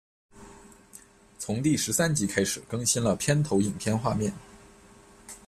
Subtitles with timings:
[1.37, 4.33] 从第十三集开始更新了片头影片画面。